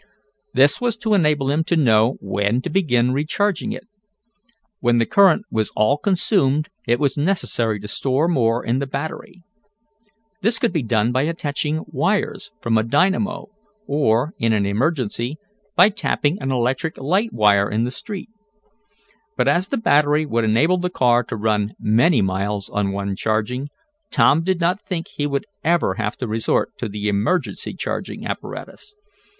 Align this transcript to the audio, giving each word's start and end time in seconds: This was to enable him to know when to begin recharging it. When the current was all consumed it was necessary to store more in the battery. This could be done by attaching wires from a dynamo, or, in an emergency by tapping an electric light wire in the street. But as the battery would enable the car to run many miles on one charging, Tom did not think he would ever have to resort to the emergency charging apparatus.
This 0.51 0.81
was 0.81 0.97
to 0.97 1.13
enable 1.13 1.51
him 1.51 1.63
to 1.65 1.75
know 1.77 2.17
when 2.21 2.63
to 2.63 2.71
begin 2.71 3.13
recharging 3.13 3.71
it. 3.71 3.87
When 4.79 4.97
the 4.97 5.05
current 5.05 5.45
was 5.51 5.71
all 5.75 5.99
consumed 5.99 6.69
it 6.87 6.99
was 6.99 7.17
necessary 7.19 7.79
to 7.79 7.87
store 7.87 8.27
more 8.27 8.65
in 8.65 8.79
the 8.79 8.87
battery. 8.87 9.43
This 10.41 10.57
could 10.57 10.73
be 10.73 10.81
done 10.81 11.11
by 11.11 11.21
attaching 11.21 11.83
wires 11.85 12.49
from 12.61 12.79
a 12.79 12.83
dynamo, 12.83 13.49
or, 13.85 14.33
in 14.39 14.53
an 14.53 14.65
emergency 14.65 15.37
by 15.75 15.89
tapping 15.89 16.41
an 16.41 16.51
electric 16.51 16.97
light 16.97 17.31
wire 17.31 17.69
in 17.69 17.83
the 17.83 17.91
street. 17.91 18.29
But 19.37 19.47
as 19.47 19.67
the 19.67 19.77
battery 19.77 20.25
would 20.25 20.43
enable 20.43 20.79
the 20.79 20.89
car 20.89 21.21
to 21.25 21.35
run 21.35 21.73
many 21.79 22.23
miles 22.23 22.71
on 22.71 22.91
one 22.91 23.15
charging, 23.15 23.69
Tom 24.09 24.43
did 24.43 24.59
not 24.59 24.81
think 24.81 25.09
he 25.09 25.27
would 25.27 25.45
ever 25.63 25.93
have 25.99 26.17
to 26.17 26.27
resort 26.27 26.75
to 26.79 26.89
the 26.89 27.07
emergency 27.07 27.75
charging 27.75 28.25
apparatus. 28.25 28.95